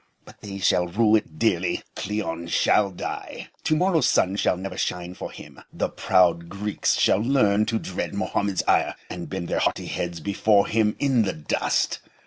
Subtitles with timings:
[0.25, 1.83] But they shall rue it dearly.
[1.95, 3.49] Cleon shall die.
[3.65, 5.61] To morrow's sun shall never shine for him.
[5.71, 10.65] The proud Greeks shall learn to dread Mohammed's ire, and bend their haughty heads before
[10.65, 11.99] him in the dust.